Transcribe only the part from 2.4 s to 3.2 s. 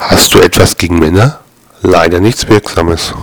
Wirksames.